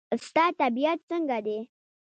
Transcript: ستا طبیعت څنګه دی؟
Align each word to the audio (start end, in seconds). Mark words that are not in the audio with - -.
ستا 0.27 0.45
طبیعت 0.59 0.99
څنګه 1.09 1.37
دی؟ 1.45 1.57